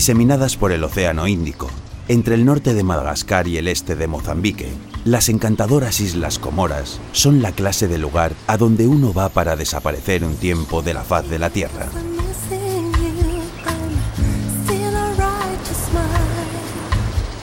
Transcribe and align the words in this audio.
Diseminadas 0.00 0.56
por 0.56 0.72
el 0.72 0.82
Océano 0.82 1.28
Índico, 1.28 1.68
entre 2.08 2.34
el 2.34 2.46
norte 2.46 2.72
de 2.72 2.82
Madagascar 2.82 3.46
y 3.46 3.58
el 3.58 3.68
este 3.68 3.96
de 3.96 4.06
Mozambique, 4.06 4.66
las 5.04 5.28
encantadoras 5.28 6.00
Islas 6.00 6.38
Comoras 6.38 6.98
son 7.12 7.42
la 7.42 7.52
clase 7.52 7.86
de 7.86 7.98
lugar 7.98 8.32
a 8.46 8.56
donde 8.56 8.86
uno 8.86 9.12
va 9.12 9.28
para 9.28 9.56
desaparecer 9.56 10.24
un 10.24 10.36
tiempo 10.36 10.80
de 10.80 10.94
la 10.94 11.02
faz 11.02 11.28
de 11.28 11.38
la 11.38 11.50
Tierra. 11.50 11.86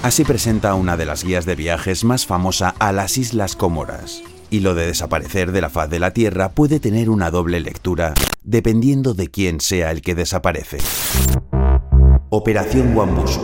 Así 0.02 0.24
presenta 0.24 0.74
una 0.74 0.98
de 0.98 1.06
las 1.06 1.24
guías 1.24 1.46
de 1.46 1.56
viajes 1.56 2.04
más 2.04 2.26
famosa 2.26 2.74
a 2.80 2.92
las 2.92 3.20
Islas 3.20 3.56
Comoras. 3.56 4.24
Y 4.50 4.62
lo 4.62 4.74
de 4.74 4.88
desaparecer 4.88 5.52
de 5.52 5.62
la 5.62 5.70
faz 5.70 5.92
de 5.92 6.00
la 6.00 6.10
Tierra 6.10 6.50
puede 6.50 6.80
tener 6.80 7.12
una 7.12 7.30
doble 7.30 7.60
lectura 7.60 8.16
dependiendo 8.42 9.14
de 9.14 9.28
quién 9.28 9.60
sea 9.60 9.92
el 9.92 10.02
que 10.02 10.16
desaparece. 10.16 10.78
Operación 12.30 12.94
Wambusu. 12.94 13.40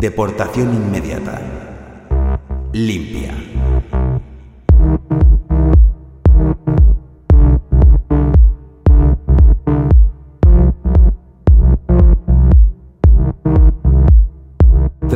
Deportación 0.00 0.72
inmediata. 0.72 1.42
Limpia. 2.72 3.59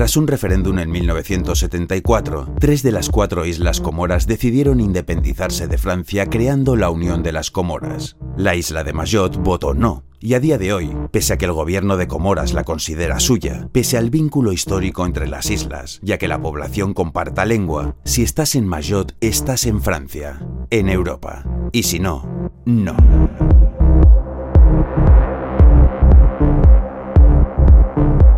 Tras 0.05 0.19
un 0.19 0.27
referéndum 0.27 0.79
en 0.81 0.91
1974, 0.91 2.57
tres 2.61 2.83
de 2.83 2.93
las 2.93 3.09
cuatro 3.09 3.47
islas 3.47 3.81
Comoras 3.81 4.27
decidieron 4.27 4.79
independizarse 4.79 5.67
de 5.67 5.79
Francia 5.79 6.27
creando 6.27 6.77
la 6.77 6.91
Unión 6.91 7.23
de 7.23 7.33
las 7.33 7.51
Comoras. 7.51 8.19
La 8.37 8.55
isla 8.55 8.85
de 8.85 8.93
Mayotte 8.93 9.39
votó 9.39 9.73
no, 9.73 10.05
y 10.21 10.35
a 10.35 10.41
día 10.41 10.59
de 10.59 10.75
hoy, 10.75 10.95
pese 11.11 11.33
a 11.33 11.39
que 11.39 11.47
el 11.47 11.53
gobierno 11.53 11.97
de 11.97 12.07
Comoras 12.07 12.53
la 12.53 12.65
considera 12.65 13.19
suya, 13.19 13.71
pese 13.73 13.97
al 13.97 14.11
vínculo 14.11 14.53
histórico 14.53 15.07
entre 15.07 15.27
las 15.27 15.49
islas, 15.49 16.01
ya 16.03 16.19
que 16.19 16.29
la 16.29 16.39
población 16.43 16.93
comparta 16.93 17.47
lengua, 17.47 17.97
si 18.05 18.23
estás 18.23 18.57
en 18.57 18.67
Mayotte 18.67 19.17
estás 19.23 19.65
en 19.65 19.81
Francia, 19.81 20.39
en 20.69 20.91
Europa, 20.91 21.47
y 21.73 21.85
si 21.85 21.99
no, 21.99 22.51
no. 22.67 22.95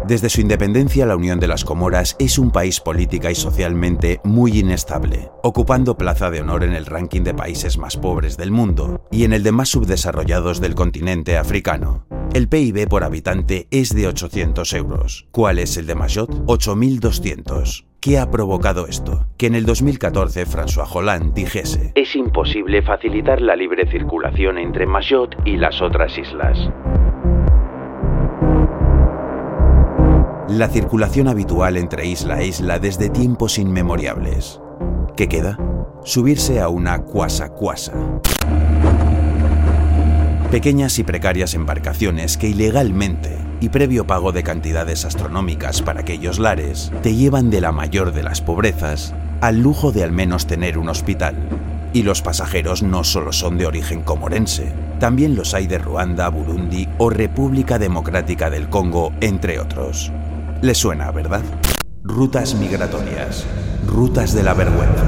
Desde 0.06 0.28
su 0.28 0.40
independencia, 0.40 1.04
la 1.04 1.16
Unión 1.16 1.40
de 1.40 1.48
las 1.48 1.64
Comoras 1.64 2.14
es 2.20 2.38
un 2.38 2.52
país 2.52 2.78
política 2.78 3.32
y 3.32 3.34
socialmente 3.34 4.20
muy 4.22 4.60
inestable, 4.60 5.30
ocupando 5.42 5.98
plaza 5.98 6.30
de 6.30 6.42
honor 6.42 6.62
en 6.62 6.74
el 6.74 6.86
ranking 6.86 7.22
de 7.22 7.34
países 7.34 7.76
más 7.76 7.96
pobres 7.96 8.36
del 8.36 8.52
mundo 8.52 9.04
y 9.10 9.24
en 9.24 9.32
el 9.32 9.42
de 9.42 9.50
más 9.50 9.70
subdesarrollados 9.70 10.60
del 10.60 10.76
continente 10.76 11.36
africano. 11.36 12.06
El 12.34 12.48
PIB 12.48 12.88
por 12.88 13.02
habitante 13.02 13.66
es 13.72 13.96
de 13.96 14.06
800 14.06 14.72
euros. 14.74 15.26
¿Cuál 15.32 15.58
es 15.58 15.76
el 15.76 15.86
de 15.86 15.96
Mayotte? 15.96 16.36
8.200. 16.46 17.84
¿Qué 17.98 18.20
ha 18.20 18.30
provocado 18.30 18.86
esto? 18.86 19.26
Que 19.36 19.46
en 19.48 19.56
el 19.56 19.66
2014 19.66 20.46
François 20.46 20.86
Hollande 20.88 21.32
dijese 21.34 21.90
Es 21.96 22.14
imposible 22.14 22.80
facilitar 22.82 23.40
la 23.40 23.56
libre 23.56 23.90
circulación 23.90 24.58
entre 24.58 24.86
Mayotte 24.86 25.36
y 25.44 25.56
las 25.56 25.82
otras 25.82 26.16
islas. 26.16 26.56
La 30.58 30.68
circulación 30.68 31.28
habitual 31.28 31.76
entre 31.76 32.06
isla 32.06 32.40
e 32.40 32.46
isla 32.46 32.78
desde 32.78 33.10
tiempos 33.10 33.58
inmemoriales. 33.58 34.60
¿Qué 35.16 35.28
queda? 35.28 35.58
Subirse 36.04 36.60
a 36.60 36.68
una 36.68 37.02
cuasa 37.02 37.50
cuasa. 37.50 37.92
Pequeñas 40.50 40.98
y 40.98 41.04
precarias 41.04 41.54
embarcaciones 41.54 42.36
que 42.36 42.48
ilegalmente 42.48 43.36
y 43.60 43.68
previo 43.68 44.06
pago 44.06 44.32
de 44.32 44.42
cantidades 44.42 45.04
astronómicas 45.04 45.82
para 45.82 46.00
aquellos 46.00 46.38
lares, 46.38 46.92
te 47.02 47.14
llevan 47.14 47.50
de 47.50 47.60
la 47.60 47.72
mayor 47.72 48.12
de 48.12 48.22
las 48.22 48.40
pobrezas 48.40 49.14
al 49.40 49.60
lujo 49.60 49.92
de 49.92 50.04
al 50.04 50.12
menos 50.12 50.46
tener 50.46 50.78
un 50.78 50.88
hospital. 50.88 51.36
Y 51.92 52.02
los 52.02 52.22
pasajeros 52.22 52.82
no 52.82 53.04
solo 53.04 53.32
son 53.32 53.58
de 53.58 53.66
origen 53.66 54.02
comorense, 54.02 54.72
también 55.00 55.34
los 55.34 55.54
hay 55.54 55.66
de 55.66 55.78
Ruanda, 55.78 56.28
Burundi 56.28 56.88
o 56.98 57.10
República 57.10 57.78
Democrática 57.78 58.50
del 58.50 58.68
Congo, 58.68 59.12
entre 59.20 59.60
otros. 59.60 60.12
Le 60.62 60.74
suena, 60.74 61.10
¿verdad? 61.10 61.42
Rutas 62.02 62.54
migratorias, 62.54 63.46
rutas 63.86 64.34
de 64.34 64.42
la 64.42 64.54
vergüenza. 64.54 65.04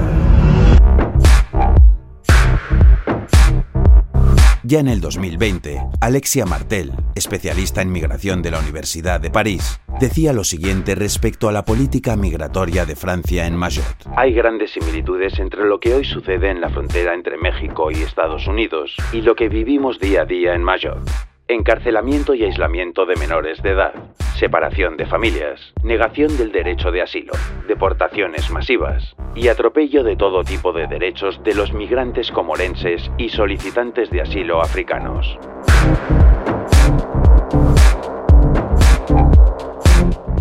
Ya 4.63 4.81
en 4.81 4.89
el 4.89 5.01
2020, 5.01 5.81
Alexia 6.03 6.45
Martel, 6.45 6.93
especialista 7.15 7.81
en 7.81 7.91
migración 7.91 8.43
de 8.43 8.51
la 8.51 8.59
Universidad 8.59 9.19
de 9.19 9.31
París, 9.31 9.81
decía 9.99 10.35
lo 10.35 10.45
siguiente 10.45 10.95
respecto 10.95 11.49
a 11.49 11.53
la 11.53 11.65
política 11.65 12.17
migratoria 12.17 12.85
de 12.85 12.95
Francia 12.95 13.47
en 13.47 13.57
Mayotte. 13.57 14.05
Hay 14.17 14.35
grandes 14.35 14.73
similitudes 14.73 15.39
entre 15.39 15.65
lo 15.65 15.81
que 15.81 15.95
hoy 15.95 16.05
sucede 16.05 16.51
en 16.51 16.61
la 16.61 16.69
frontera 16.69 17.15
entre 17.15 17.39
México 17.39 17.91
y 17.91 18.03
Estados 18.03 18.47
Unidos 18.47 18.95
y 19.15 19.23
lo 19.23 19.35
que 19.35 19.49
vivimos 19.49 19.99
día 19.99 20.23
a 20.23 20.27
día 20.27 20.55
en 20.55 20.63
Mayotte. 20.63 21.11
Encarcelamiento 21.47 22.35
y 22.35 22.45
aislamiento 22.45 23.07
de 23.07 23.17
menores 23.17 23.63
de 23.63 23.71
edad, 23.71 23.95
separación 24.39 24.97
de 24.97 25.05
familias, 25.05 25.61
negación 25.83 26.37
del 26.37 26.53
derecho 26.53 26.93
de 26.93 27.03
asilo, 27.03 27.33
deportaciones 27.67 28.51
masivas 28.51 29.17
y 29.35 29.49
atropello 29.49 30.05
de 30.05 30.17
todo 30.17 30.45
tipo 30.45 30.73
de 30.73 30.87
derechos 30.87 31.41
de 31.43 31.55
los 31.55 31.73
migrantes 31.73 32.31
comorenses 32.31 33.11
y 33.19 33.31
solicitantes 33.31 34.11
de 34.11 34.21
asilo 34.21 34.63
africanos. 34.63 35.39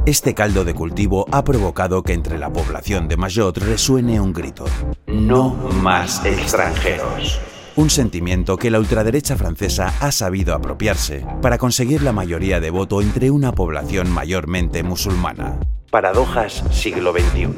Este 0.06 0.36
caldo 0.36 0.64
de 0.64 0.76
cultivo 0.76 1.26
ha 1.32 1.44
provocado 1.44 2.04
que 2.04 2.14
entre 2.14 2.38
la 2.38 2.50
población 2.50 3.08
de 3.08 3.18
Mayotte 3.18 3.58
resuene 3.58 4.22
un 4.22 4.32
grito. 4.32 4.66
No 5.08 5.50
más 5.82 6.24
extranjeros 6.24 7.42
un 7.78 7.92
sentimiento 7.92 8.58
que 8.58 8.72
la 8.72 8.80
ultraderecha 8.80 9.38
francesa 9.38 9.94
ha 10.02 10.12
sabido 10.12 10.56
apropiarse 10.56 11.24
para 11.42 11.60
conseguir 11.60 12.02
la 12.02 12.12
mayoría 12.12 12.60
de 12.60 12.72
voto 12.72 13.02
entre 13.02 13.30
una 13.30 13.54
población 13.54 14.12
mayormente 14.12 14.82
musulmana. 14.82 15.60
Paradojas 15.92 16.64
siglo 16.72 17.14
XXI. 17.14 17.50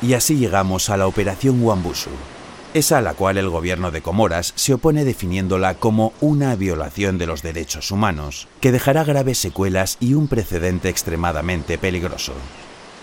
Y 0.00 0.14
así 0.14 0.36
llegamos 0.36 0.90
a 0.90 0.96
la 0.96 1.06
Operación 1.06 1.60
Wambushu, 1.62 2.10
esa 2.74 2.98
a 2.98 3.02
la 3.02 3.14
cual 3.14 3.38
el 3.38 3.48
gobierno 3.48 3.90
de 3.90 4.02
Comoras 4.02 4.52
se 4.56 4.74
opone 4.74 5.04
definiéndola 5.04 5.74
como 5.74 6.12
una 6.20 6.54
violación 6.56 7.18
de 7.18 7.26
los 7.26 7.42
derechos 7.42 7.90
humanos, 7.90 8.48
que 8.60 8.72
dejará 8.72 9.04
graves 9.04 9.38
secuelas 9.38 9.96
y 10.00 10.14
un 10.14 10.28
precedente 10.28 10.88
extremadamente 10.88 11.78
peligroso. 11.78 12.32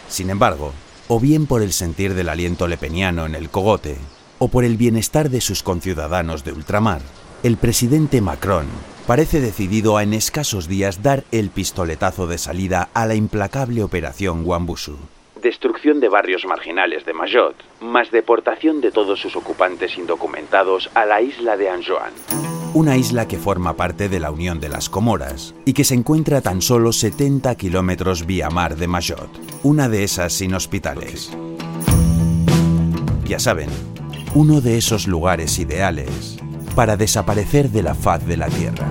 Sin 0.07 0.29
embargo, 0.29 0.71
o 1.07 1.19
bien 1.19 1.47
por 1.47 1.61
el 1.61 1.73
sentir 1.73 2.13
del 2.13 2.29
aliento 2.29 2.67
lepeniano 2.67 3.25
en 3.25 3.35
el 3.35 3.49
cogote, 3.49 3.97
o 4.39 4.49
por 4.49 4.63
el 4.63 4.77
bienestar 4.77 5.29
de 5.29 5.41
sus 5.41 5.63
conciudadanos 5.63 6.43
de 6.43 6.51
ultramar, 6.51 7.01
el 7.43 7.57
presidente 7.57 8.21
Macron 8.21 8.67
parece 9.07 9.39
decidido 9.39 9.97
a 9.97 10.03
en 10.03 10.13
escasos 10.13 10.67
días 10.67 11.03
dar 11.03 11.23
el 11.31 11.49
pistoletazo 11.49 12.27
de 12.27 12.37
salida 12.37 12.89
a 12.93 13.05
la 13.05 13.15
implacable 13.15 13.83
operación 13.83 14.43
Wambushu 14.45 14.97
destrucción 15.45 15.99
de 15.99 16.09
barrios 16.09 16.43
marginales 16.47 17.05
de 17.05 17.13
Mayotte, 17.13 17.63
más 17.79 18.09
deportación 18.09 18.81
de 18.81 18.89
todos 18.89 19.19
sus 19.19 19.35
ocupantes 19.35 19.95
indocumentados 19.95 20.89
a 20.95 21.05
la 21.05 21.21
isla 21.21 21.55
de 21.55 21.69
Anjouan. 21.69 22.11
Una 22.73 22.97
isla 22.97 23.27
que 23.27 23.37
forma 23.37 23.75
parte 23.75 24.09
de 24.09 24.19
la 24.19 24.31
Unión 24.31 24.59
de 24.59 24.69
las 24.69 24.89
Comoras 24.89 25.53
y 25.63 25.73
que 25.73 25.83
se 25.83 25.93
encuentra 25.93 26.39
a 26.39 26.41
tan 26.41 26.63
solo 26.63 26.91
70 26.91 27.53
kilómetros 27.57 28.25
vía 28.25 28.49
mar 28.49 28.75
de 28.75 28.87
Mayotte, 28.87 29.39
una 29.61 29.87
de 29.87 30.03
esas 30.03 30.41
inhospitales. 30.41 31.37
Ya 33.25 33.37
saben, 33.37 33.69
uno 34.33 34.61
de 34.61 34.79
esos 34.79 35.05
lugares 35.07 35.59
ideales 35.59 36.37
para 36.75 36.97
desaparecer 36.97 37.69
de 37.69 37.83
la 37.83 37.93
faz 37.93 38.25
de 38.25 38.37
la 38.37 38.47
Tierra. 38.47 38.87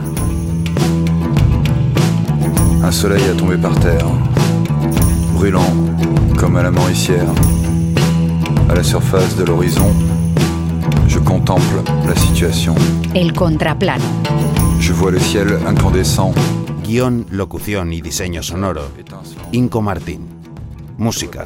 Un 2.81 2.93
soleil 2.93 3.31
a 3.31 3.37
tombé 3.37 3.59
par 3.59 3.75
terre, 3.81 4.05
brûlant 5.45 5.77
comme 6.39 6.57
à 6.57 6.63
la 6.63 6.71
Mauricière. 6.71 7.29
À 8.71 8.75
la 8.75 8.83
surface 8.83 9.37
de 9.37 9.45
l'horizon, 9.45 9.93
je 11.07 11.19
contemple 11.19 11.83
la 12.07 12.17
situation. 12.17 12.75
El 13.15 13.35
contraplano. 13.35 14.05
Je 14.81 14.95
vois 14.95 15.11
le 15.11 15.19
ciel 15.19 15.59
incandescent. 15.67 16.33
Guión, 16.83 17.27
locución 17.31 17.93
y 17.93 18.01
diseño 18.01 18.43
sonoro. 18.43 18.89
Inco 19.53 19.83
Martín. 19.83 20.21
Música. 20.97 21.45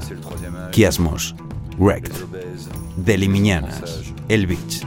Kiasmos. 0.70 1.34
Wrecked. 1.76 2.14
Delimiñanas. 2.96 3.82
El 4.28 4.46
Beach. 4.46 4.86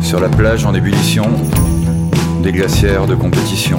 Sur 0.00 0.20
la 0.20 0.30
plage 0.30 0.64
en 0.64 0.74
ébullition, 0.74 1.26
des 2.42 2.52
glacières 2.52 3.06
de 3.06 3.14
compétition. 3.14 3.78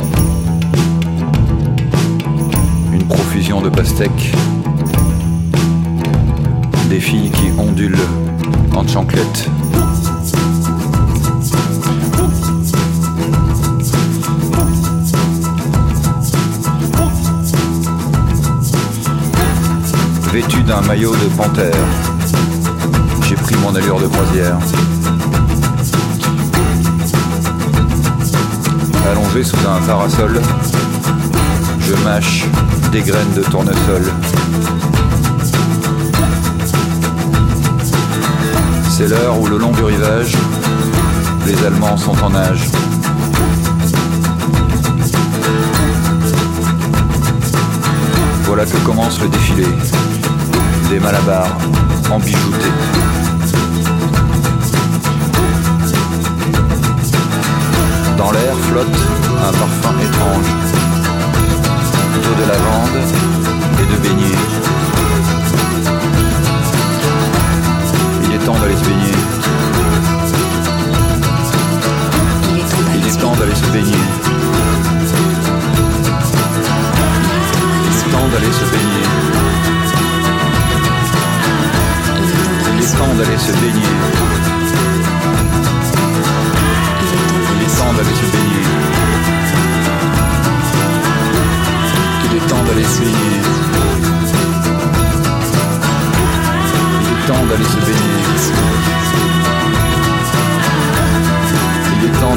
Profusion 3.32 3.62
de 3.62 3.70
pastèques. 3.70 4.34
Des 6.90 7.00
filles 7.00 7.32
qui 7.32 7.50
ondulent 7.58 7.96
en 8.76 8.86
chanclettes. 8.86 9.50
Vêtu 20.34 20.62
d'un 20.64 20.82
maillot 20.82 21.16
de 21.16 21.30
panthère, 21.38 21.74
j'ai 23.30 23.36
pris 23.36 23.56
mon 23.64 23.74
allure 23.74 24.02
de 24.02 24.08
croisière. 24.08 24.58
Allongé 29.10 29.44
sous 29.46 29.56
un 29.56 29.80
parasol, 29.88 30.42
mâche 31.98 32.46
des 32.92 33.02
graines 33.02 33.34
de 33.34 33.42
tournesol. 33.42 34.04
C'est 38.90 39.08
l'heure 39.08 39.40
où 39.40 39.48
le 39.48 39.58
long 39.58 39.72
du 39.72 39.84
rivage, 39.84 40.36
les 41.46 41.66
Allemands 41.66 41.98
sont 41.98 42.16
en 42.24 42.30
nage. 42.30 42.64
Voilà 48.46 48.66
que 48.66 48.78
commence 48.86 49.20
le 49.22 49.30
défilé 49.30 49.68
des 50.90 51.00
malabars 51.00 51.58
en 52.10 52.20
bijoutés. 52.20 52.72
Dans 58.18 58.32
l'air 58.32 58.56
flotte 58.70 59.21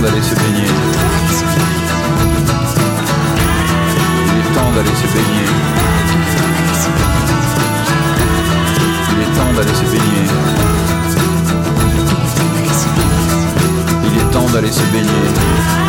d'aller 0.04 0.22
se 0.22 0.34
baigner. 0.34 0.68
Il 4.26 4.38
est 4.38 4.54
temps 4.54 4.70
d'aller 4.74 4.94
se 5.00 5.06
baigner. 5.14 5.48
Il 9.10 9.22
est 9.22 9.32
temps 9.34 9.52
d'aller 9.56 9.74
se 9.74 9.84
baigner. 9.84 10.26
Il 14.04 14.18
est 14.18 14.30
temps 14.30 14.48
d'aller 14.52 14.72
se 14.72 14.82
baigner. 14.92 15.83